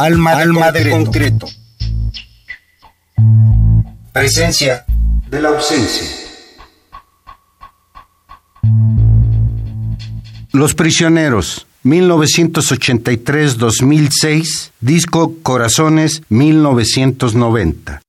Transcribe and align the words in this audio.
Alma, 0.00 0.70
de, 0.70 0.90
concreto. 0.90 1.48
Presencia 4.12 4.84
de 5.28 5.42
la 5.42 5.48
ausencia. 5.48 6.06
Los 10.52 10.74
prisioneros. 10.74 11.66
1983-2006, 11.84 14.70
disco 14.80 15.34
Corazones 15.42 16.22
1990. 16.28 18.02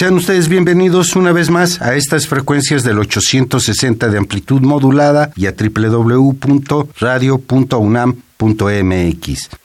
Sean 0.00 0.14
ustedes 0.14 0.48
bienvenidos 0.48 1.14
una 1.14 1.30
vez 1.30 1.50
más 1.50 1.82
a 1.82 1.94
estas 1.94 2.26
frecuencias 2.26 2.84
del 2.84 2.98
860 3.00 4.08
de 4.08 4.16
amplitud 4.16 4.62
modulada 4.62 5.30
y 5.36 5.44
a 5.44 5.52
www.radio.unam 5.52 6.40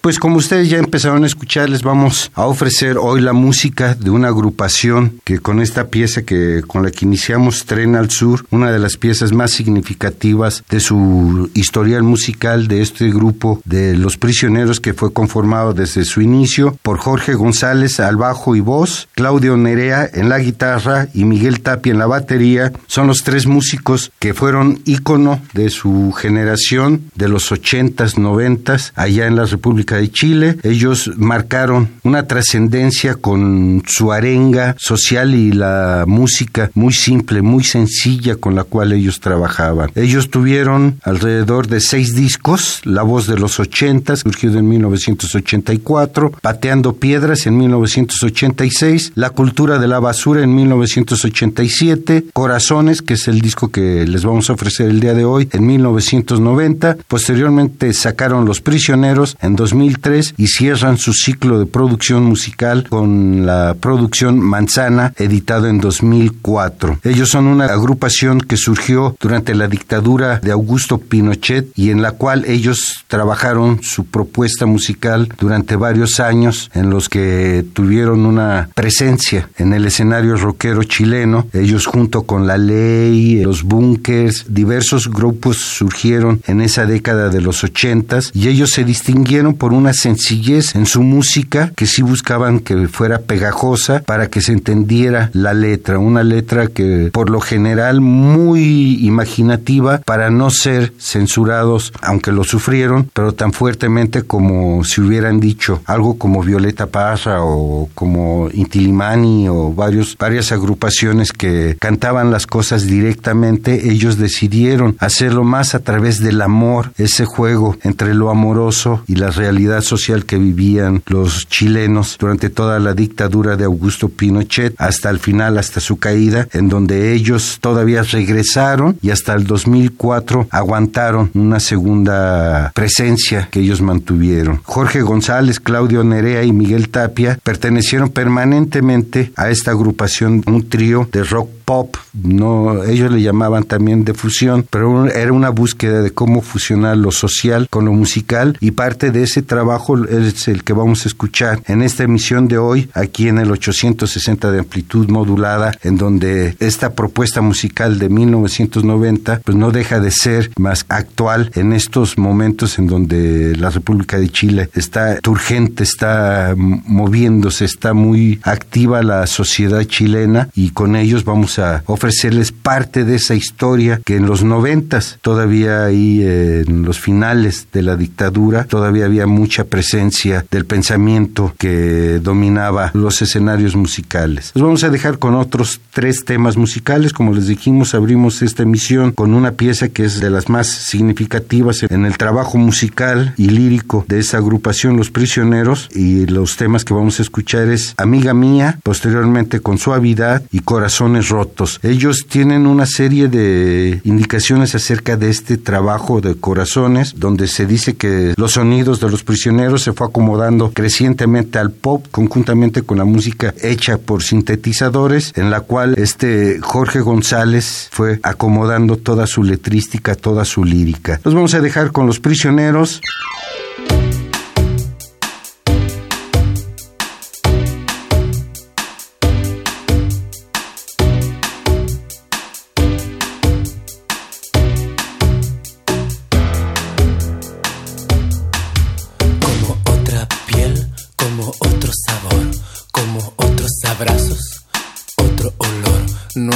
Pues 0.02 0.20
como 0.20 0.36
ustedes 0.36 0.70
ya 0.70 0.78
empezaron 0.78 1.24
a 1.24 1.28
escuchar, 1.28 1.70
les 1.70 1.82
vamos 1.82 2.30
a 2.36 2.46
ofrecer 2.46 2.98
hoy 2.98 3.22
la 3.22 3.32
música 3.32 3.96
de 3.96 4.10
una 4.10 4.28
agrupación 4.28 5.22
que 5.24 5.40
con 5.40 5.62
esta 5.62 5.88
pieza 5.88 6.24
que 6.24 6.62
con 6.68 6.84
la 6.84 6.92
que 6.92 7.06
iniciamos 7.06 7.66
Tren 7.66 7.96
al 7.96 8.10
Sur, 8.10 8.46
una 8.52 8.72
de 8.72 8.80
las 8.80 8.98
piezas 8.98 9.32
más 9.32 9.52
significativas 9.52 10.64
de 10.70 10.82
su 10.82 11.50
historial 11.54 12.04
musical 12.04 12.68
de 12.68 12.82
este 12.82 13.10
grupo 13.12 13.62
de 13.64 13.96
Los 13.96 14.18
Prisioneros 14.18 14.82
que 14.82 14.94
fue 14.94 15.14
conformado 15.14 15.74
desde 15.74 16.04
su 16.04 16.22
inicio 16.22 16.78
por 16.82 16.98
Jorge 16.98 17.34
González 17.34 18.02
al 18.02 18.18
bajo 18.18 18.58
y 18.58 18.60
voz, 18.60 19.08
Claudio 19.14 19.56
Nerea 19.56 20.10
en 20.14 20.28
la 20.28 20.40
guitarra 20.40 21.08
y 21.14 21.24
Miguel 21.24 21.62
Tapia 21.62 21.94
en 21.94 22.00
la 22.00 22.08
batería, 22.08 22.74
son 22.88 23.08
los 23.08 23.24
tres 23.24 23.48
músicos 23.48 24.12
que 24.20 24.34
fueron 24.34 24.82
ícono 24.84 25.40
de 25.54 25.70
su 25.70 26.12
generación 26.12 27.04
de 27.16 27.30
los 27.30 27.52
80s, 27.52 28.18
90 28.18 28.65
allá 28.96 29.28
en 29.28 29.36
la 29.36 29.46
República 29.46 29.98
de 29.98 30.12
Chile. 30.12 30.58
Ellos 30.64 31.12
marcaron 31.18 31.90
una 32.04 32.28
trascendencia 32.28 33.16
con 33.16 33.84
su 33.88 34.12
arenga 34.12 34.76
social 34.80 35.36
y 35.36 35.52
la 35.52 36.06
música 36.08 36.72
muy 36.74 36.94
simple, 36.94 37.42
muy 37.42 37.64
sencilla 37.64 38.36
con 38.36 38.56
la 38.56 38.64
cual 38.64 38.94
ellos 38.94 39.20
trabajaban. 39.20 39.92
Ellos 39.96 40.30
tuvieron 40.30 41.00
alrededor 41.04 41.68
de 41.68 41.80
seis 41.80 42.16
discos, 42.16 42.82
La 42.84 43.04
Voz 43.04 43.28
de 43.28 43.38
los 43.38 43.60
Ochentas, 43.60 44.20
surgido 44.20 44.60
en 44.60 44.68
1984, 44.68 46.32
Pateando 46.42 46.96
Piedras 46.96 47.46
en 47.48 47.58
1986, 47.58 49.14
La 49.16 49.30
Cultura 49.30 49.80
de 49.80 49.88
la 49.88 50.00
Basura 50.00 50.44
en 50.44 50.56
1987, 50.56 52.26
Corazones, 52.34 53.02
que 53.02 53.16
es 53.16 53.28
el 53.28 53.42
disco 53.42 53.70
que 53.70 54.06
les 54.08 54.26
vamos 54.26 54.50
a 54.50 54.54
ofrecer 54.54 54.90
el 54.90 55.00
día 55.00 55.14
de 55.14 55.26
hoy, 55.26 55.50
en 55.52 55.66
1990. 55.66 56.98
Posteriormente 57.08 57.94
sacaron 57.94 58.46
Los 58.46 58.55
Prisioneros 58.62 59.38
en 59.42 59.56
2003 59.56 60.36
y 60.38 60.48
cierran 60.48 60.98
su 60.98 61.14
ciclo 61.14 61.60
de 61.60 61.66
producción 61.66 62.24
musical 62.24 62.88
con 62.90 63.46
la 63.46 63.76
producción 63.80 64.40
Manzana, 64.40 65.14
editado 65.18 65.68
en 65.68 65.80
2004. 65.80 67.00
Ellos 67.04 67.30
son 67.30 67.48
una 67.48 67.66
agrupación 67.66 68.40
que 68.40 68.58
surgió 68.58 69.16
durante 69.20 69.56
la 69.56 69.68
dictadura 69.68 70.40
de 70.40 70.52
Augusto 70.52 70.98
Pinochet 70.98 71.68
y 71.76 71.90
en 71.90 72.02
la 72.02 72.12
cual 72.12 72.46
ellos 72.46 73.06
trabajaron 73.08 73.82
su 73.82 74.06
propuesta 74.06 74.66
musical 74.66 75.30
durante 75.40 75.76
varios 75.76 76.20
años 76.20 76.70
en 76.74 76.90
los 76.90 77.10
que 77.10 77.66
tuvieron 77.74 78.26
una 78.26 78.70
presencia 78.74 79.50
en 79.58 79.74
el 79.74 79.86
escenario 79.86 80.36
rockero 80.36 80.84
chileno. 80.84 81.48
Ellos 81.54 81.86
junto 81.86 82.24
con 82.24 82.48
La 82.48 82.58
Ley, 82.58 83.42
los 83.44 83.64
Bunkers, 83.64 84.46
diversos 84.50 85.10
grupos 85.10 85.58
surgieron 85.58 86.42
en 86.48 86.62
esa 86.62 86.86
década 86.86 87.30
de 87.30 87.42
los 87.42 87.64
ochentas 87.64 88.32
y 88.34 88.45
ellos 88.48 88.72
se 88.72 88.84
distinguieron 88.84 89.54
por 89.54 89.74
una 89.74 89.94
sencillez 89.94 90.76
en 90.76 90.86
su 90.86 91.04
música 91.04 91.72
que 91.76 91.86
sí 91.86 92.02
buscaban 92.02 92.60
que 92.60 92.88
fuera 92.88 93.20
pegajosa 93.20 94.02
para 94.06 94.28
que 94.28 94.42
se 94.42 94.52
entendiera 94.52 95.30
la 95.34 95.54
letra, 95.54 96.00
una 96.00 96.24
letra 96.24 96.68
que 96.68 97.10
por 97.12 97.30
lo 97.30 97.40
general 97.40 98.02
muy 98.02 99.06
imaginativa 99.06 100.00
para 100.00 100.30
no 100.30 100.50
ser 100.50 100.94
censurados, 100.98 101.94
aunque 102.02 102.32
lo 102.32 102.44
sufrieron, 102.44 103.10
pero 103.14 103.34
tan 103.34 103.54
fuertemente 103.54 104.24
como 104.24 104.84
si 104.84 105.02
hubieran 105.02 105.40
dicho 105.40 105.82
algo 105.86 106.18
como 106.18 106.44
Violeta 106.44 106.88
Parra 106.88 107.44
o 107.44 107.90
como 107.94 108.50
Intilimani 108.54 109.50
o 109.50 109.74
varios, 109.74 110.18
varias 110.18 110.52
agrupaciones 110.52 111.32
que 111.32 111.78
cantaban 111.80 112.32
las 112.32 112.48
cosas 112.48 112.86
directamente, 112.86 113.92
ellos 113.92 114.18
decidieron 114.18 114.96
hacerlo 115.00 115.44
más 115.44 115.76
a 115.76 115.80
través 115.80 116.20
del 116.20 116.42
amor, 116.42 116.92
ese 116.98 117.26
juego 117.26 117.78
entre 117.84 118.14
lo 118.14 118.25
amoroso 118.30 119.04
y 119.08 119.16
la 119.16 119.32
realidad 119.32 119.82
social 119.82 120.26
que 120.26 120.38
vivían 120.38 121.04
los 121.08 121.48
chilenos 121.48 122.18
durante 122.20 122.50
toda 122.50 122.80
la 122.80 122.94
dictadura 122.94 123.56
de 123.56 123.66
Augusto 123.66 124.10
Pinochet 124.10 124.76
hasta 124.78 125.10
el 125.10 125.20
final, 125.20 125.58
hasta 125.58 125.80
su 125.80 125.98
caída, 125.98 126.48
en 126.54 126.70
donde 126.70 127.14
ellos 127.14 127.58
todavía 127.62 128.04
regresaron 128.04 128.98
y 129.02 129.10
hasta 129.12 129.34
el 129.34 129.46
2004 129.46 130.48
aguantaron 130.50 131.32
una 131.34 131.60
segunda 131.60 132.72
presencia 132.74 133.50
que 133.52 133.60
ellos 133.60 133.82
mantuvieron. 133.82 134.62
Jorge 134.64 135.02
González, 135.02 135.60
Claudio 135.60 136.04
Nerea 136.04 136.44
y 136.44 136.52
Miguel 136.52 136.90
Tapia 136.90 137.40
pertenecieron 137.44 138.10
permanentemente 138.10 139.32
a 139.36 139.50
esta 139.50 139.72
agrupación, 139.72 140.44
un 140.48 140.68
trío 140.68 141.08
de 141.12 141.24
rock 141.24 141.50
pop, 141.66 141.98
no, 142.14 142.84
ellos 142.84 143.12
le 143.12 143.22
llamaban 143.22 143.64
también 143.64 144.06
de 144.06 144.14
fusión, 144.14 144.66
pero 144.70 145.08
era 145.08 145.34
una 145.34 145.50
búsqueda 145.50 146.02
de 146.02 146.12
cómo 146.12 146.42
fusionar 146.42 146.98
lo 146.98 147.12
social 147.12 147.68
con 147.70 147.86
lo 147.86 147.92
musical 147.92 148.58
y 148.62 148.72
parte 148.72 149.12
de 149.12 149.24
ese 149.24 149.42
trabajo 149.42 150.06
es 150.06 150.48
el 150.48 150.64
que 150.64 150.74
vamos 150.74 151.06
a 151.06 151.10
escuchar 151.10 151.62
en 151.68 151.82
esta 151.82 152.04
emisión 152.04 152.48
de 152.48 152.58
hoy 152.58 152.90
aquí 152.94 153.28
en 153.28 153.40
el 153.40 153.52
860 153.52 154.52
de 154.52 154.60
amplitud 154.60 155.10
modulada 155.10 155.74
en 155.84 155.98
donde 155.98 156.56
esta 156.60 156.94
propuesta 156.94 157.42
musical 157.42 158.00
de 158.00 158.10
1990 158.10 159.42
pues 159.44 159.58
no 159.58 159.72
deja 159.72 160.00
de 160.00 160.12
ser 160.12 160.52
más 160.58 160.86
actual 160.90 161.52
en 161.56 161.74
estos 161.74 162.18
momentos 162.18 162.80
en 162.80 162.88
donde 162.88 163.56
la 163.56 163.70
República 163.70 164.20
de 164.20 164.30
Chile 164.30 164.70
está 164.74 165.20
urgente, 165.28 165.84
está 165.84 166.54
moviéndose, 166.56 167.66
está 167.66 167.94
muy 167.94 168.40
activa 168.44 169.04
la 169.04 169.26
sociedad 169.28 169.84
chilena 169.84 170.50
y 170.56 170.70
con 170.70 170.96
ellos 170.96 171.26
vamos 171.26 171.55
a 171.60 171.84
ofrecerles 171.86 172.52
parte 172.52 173.04
de 173.04 173.16
esa 173.16 173.36
historia 173.36 174.00
que 174.04 174.16
en 174.16 174.26
los 174.26 174.44
noventas, 174.44 175.18
todavía 175.22 175.86
ahí 175.86 176.22
en 176.24 176.84
los 176.84 177.00
finales 177.00 177.68
de 177.72 177.82
la 177.82 177.96
dictadura, 177.96 178.66
todavía 178.66 179.06
había 179.06 179.28
mucha 179.28 179.66
presencia 179.66 180.46
del 180.52 180.66
pensamiento 180.66 181.54
que 181.58 182.20
dominaba 182.22 182.92
los 182.94 183.22
escenarios 183.22 183.76
musicales. 183.76 184.52
Los 184.56 184.64
vamos 184.64 184.84
a 184.84 184.90
dejar 184.90 185.20
con 185.20 185.36
otros 185.36 185.82
tres 185.92 186.26
temas 186.26 186.58
musicales, 186.58 187.14
como 187.14 187.34
les 187.34 187.48
dijimos, 187.48 187.94
abrimos 187.94 188.42
esta 188.42 188.64
emisión 188.64 189.12
con 189.12 189.34
una 189.34 189.52
pieza 189.52 189.90
que 189.90 190.06
es 190.06 190.20
de 190.20 190.30
las 190.30 190.50
más 190.50 190.68
significativas 190.68 191.84
en 191.84 192.06
el 192.06 192.18
trabajo 192.18 192.58
musical 192.58 193.34
y 193.38 193.50
lírico 193.50 194.06
de 194.08 194.20
esa 194.20 194.38
agrupación 194.38 194.98
Los 194.98 195.12
Prisioneros. 195.12 195.90
Y 195.94 196.26
los 196.26 196.58
temas 196.58 196.86
que 196.86 196.94
vamos 196.94 197.20
a 197.20 197.24
escuchar 197.24 197.70
es 197.70 197.94
Amiga 197.98 198.34
Mía, 198.34 198.80
posteriormente 198.84 199.60
con 199.60 199.78
Suavidad 199.78 200.44
y 200.52 200.60
Corazones 200.60 201.30
Rotos 201.30 201.45
ellos 201.84 202.26
tienen 202.28 202.68
una 202.68 202.86
serie 202.86 203.28
de 203.28 204.02
indicaciones 204.04 204.76
acerca 204.76 205.18
de 205.18 205.30
este 205.30 205.58
trabajo 205.58 206.22
de 206.22 206.36
corazones, 206.36 207.14
donde 207.18 207.48
se 207.48 207.66
dice 207.66 207.96
que 207.96 208.34
los 208.38 208.54
sonidos 208.54 209.00
de 209.00 209.10
los 209.10 209.24
prisioneros 209.24 209.84
se 209.84 209.94
fue 209.94 210.08
acomodando 210.08 210.72
crecientemente 210.72 211.60
al 211.60 211.72
pop, 211.72 212.06
conjuntamente 212.12 212.84
con 212.84 212.98
la 212.98 213.06
música 213.06 213.54
hecha 213.62 213.98
por 213.98 214.24
sintetizadores, 214.24 215.34
en 215.36 215.50
la 215.50 215.62
cual 215.62 215.96
este 215.98 216.60
Jorge 216.62 217.02
González 217.02 217.90
fue 217.92 218.20
acomodando 218.24 218.98
toda 218.98 219.28
su 219.28 219.44
letrística, 219.44 220.16
toda 220.16 220.46
su 220.46 220.64
lírica. 220.64 221.20
Los 221.24 221.34
vamos 221.34 221.54
a 221.54 221.62
dejar 221.62 221.92
con 221.92 222.08
los 222.08 222.20
prisioneros. 222.20 223.02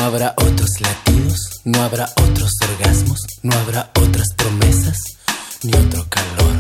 No 0.10 0.16
habrá 0.16 0.34
otros 0.38 0.70
latidos, 0.80 1.62
no 1.66 1.84
habrá 1.84 2.12
otros 2.16 2.52
orgasmos, 2.68 3.20
no 3.44 3.56
habrá 3.56 3.92
otras 4.02 4.28
promesas, 4.36 4.98
ni 5.62 5.72
otro 5.76 6.04
calor. 6.10 6.56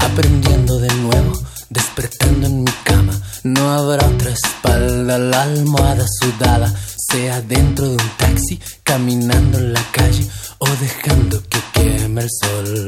Aprendiendo 0.00 0.78
de 0.78 0.88
nuevo, 0.94 1.38
despertando 1.68 2.46
en 2.46 2.64
mi 2.64 2.72
cama, 2.82 3.12
no 3.42 3.72
habrá 3.74 4.06
otra 4.06 4.30
espalda, 4.30 5.18
la 5.18 5.42
almohada 5.42 6.06
sudada, 6.18 6.74
sea 6.96 7.42
dentro 7.42 7.84
de 7.84 7.92
un 7.92 8.10
taxi, 8.16 8.58
caminando 8.82 9.58
en 9.58 9.74
la 9.74 9.82
calle 9.92 10.26
o 10.60 10.66
dejando 10.80 11.42
que 11.42 11.58
queme 11.74 12.22
el 12.22 12.30
sol. 12.42 12.86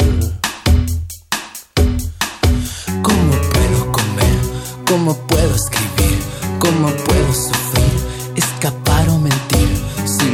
¿Cómo 3.02 3.32
puedo 3.52 3.92
comer? 3.92 4.38
¿Cómo 4.88 5.14
puedo 5.26 5.54
escribir? 5.54 6.18
¿Cómo 6.58 6.88
puedo 7.04 7.35
sufrir? 7.35 8.00
Escapar 8.35 9.11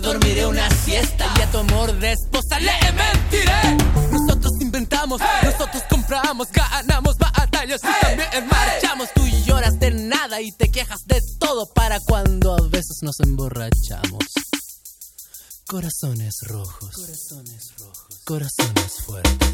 Dormiré 0.00 0.46
una 0.46 0.68
siesta. 0.70 1.32
Y 1.38 1.42
a 1.42 1.50
tu 1.50 1.58
amor 1.58 1.92
de 1.98 2.12
esposa 2.12 2.58
le 2.58 2.72
mentiré. 2.92 3.76
Nosotros 4.10 4.52
inventamos, 4.60 5.20
nosotros 5.42 5.82
compramos, 5.88 6.48
ganamos 6.52 7.16
batallas 7.18 7.80
y 7.82 8.04
también 8.04 8.48
marchamos. 8.48 9.08
Tú 9.14 9.26
lloras 9.46 9.78
de 9.78 9.90
nada 9.90 10.40
y 10.40 10.52
te 10.52 10.70
quejas 10.70 11.00
de 11.06 11.20
todo 11.38 11.66
para 11.74 11.98
cuando 12.00 12.54
a 12.54 12.68
veces 12.68 12.98
nos 13.02 13.20
emborrachamos. 13.20 14.24
Corazones 15.66 16.36
rojos, 16.42 16.94
corazones 16.94 17.72
rojos, 17.78 18.20
corazones 18.24 18.92
fuertes. 19.04 19.52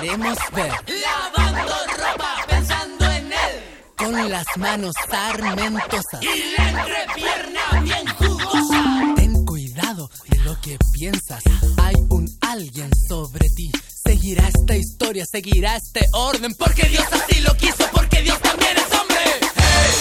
Queremos 0.00 0.38
ver. 0.52 0.72
Lavando 1.00 1.74
ropa 1.96 2.36
pensando 2.48 3.04
en 3.10 3.32
él. 3.32 3.62
Con 3.96 4.30
las 4.30 4.46
manos 4.56 4.94
armentosas. 5.10 6.22
Y 6.22 6.54
la 6.56 6.68
entrepierna 6.70 7.80
bien 7.82 8.06
jugosa. 8.06 9.14
Ten 9.16 9.44
cuidado 9.44 10.10
de 10.28 10.38
lo 10.40 10.60
que 10.60 10.78
piensas. 10.92 11.42
Hay 11.78 11.94
un 12.10 12.28
alguien 12.40 12.90
sobre 13.08 13.48
ti. 13.50 13.70
Seguirá 14.04 14.48
esta 14.48 14.76
historia, 14.76 15.24
seguirá 15.26 15.76
este 15.76 16.06
orden. 16.12 16.54
Porque 16.54 16.84
Dios 16.88 17.06
así 17.10 17.40
lo 17.40 17.54
quiso, 17.56 17.84
porque 17.92 18.22
Dios 18.22 18.40
también 18.40 18.76
es 18.76 18.98
hombre. 18.98 19.18
Hey, 19.56 19.92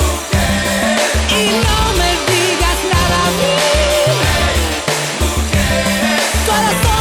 mujer. 0.00 1.10
Y 1.30 1.42
no 1.64 1.92
me 1.98 2.10
digas 2.32 2.78
nada 2.92 3.26
a 3.26 3.30
mí. 3.30 3.52
Hey, 4.22 4.60
mujer. 5.20 5.82
Corazones 6.46 6.91